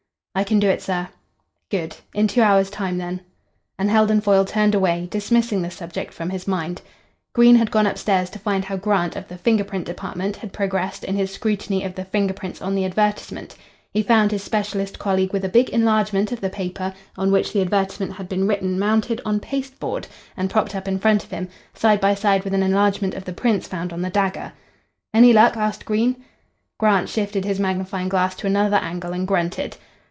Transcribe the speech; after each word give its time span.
"I 0.33 0.45
can 0.45 0.59
do 0.59 0.69
it, 0.69 0.81
sir." 0.81 1.09
"Good. 1.69 1.97
In 2.13 2.25
two 2.29 2.41
hours' 2.41 2.69
time, 2.69 2.97
then." 2.97 3.19
And 3.77 3.91
Heldon 3.91 4.21
Foyle 4.21 4.45
turned 4.45 4.73
away, 4.73 5.09
dismissing 5.11 5.61
the 5.61 5.69
subject 5.69 6.13
from 6.13 6.29
his 6.29 6.47
mind. 6.47 6.81
Green 7.33 7.57
had 7.57 7.69
gone 7.69 7.85
upstairs 7.85 8.29
to 8.29 8.39
find 8.39 8.63
how 8.63 8.77
Grant 8.77 9.17
of 9.17 9.27
the 9.27 9.37
Finger 9.37 9.65
print 9.65 9.83
Department 9.83 10.37
had 10.37 10.53
progressed 10.53 11.03
in 11.03 11.17
his 11.17 11.33
scrutiny 11.33 11.83
of 11.83 11.95
the 11.95 12.05
finger 12.05 12.33
prints 12.33 12.61
on 12.61 12.75
the 12.75 12.85
advertisement. 12.85 13.57
He 13.91 14.01
found 14.01 14.31
his 14.31 14.41
specialist 14.41 14.97
colleague 14.97 15.33
with 15.33 15.43
a 15.43 15.49
big 15.49 15.67
enlargement 15.69 16.31
of 16.31 16.39
the 16.39 16.49
paper 16.49 16.93
on 17.17 17.29
which 17.33 17.51
the 17.51 17.59
advertisement 17.61 18.13
had 18.13 18.29
been 18.29 18.47
written 18.47 18.79
mounted 18.79 19.19
on 19.25 19.41
paste 19.41 19.81
board, 19.81 20.07
and 20.37 20.49
propped 20.49 20.73
up 20.73 20.87
in 20.87 20.97
front 20.97 21.25
of 21.25 21.31
him, 21.31 21.49
side 21.73 21.99
by 21.99 22.15
side 22.15 22.45
with 22.45 22.53
an 22.53 22.63
enlargement 22.63 23.15
of 23.15 23.25
the 23.25 23.33
prints 23.33 23.67
found 23.67 23.91
on 23.91 24.01
the 24.01 24.09
dagger. 24.09 24.53
"Any 25.13 25.33
luck?" 25.33 25.57
asked 25.57 25.83
Green. 25.83 26.23
Grant 26.77 27.09
shifted 27.09 27.43
his 27.43 27.59
magnifying 27.59 28.07
glass 28.07 28.33
to 28.35 28.47
another 28.47 28.77
angle 28.77 29.11
and 29.11 29.27
grunted. 29.27 29.75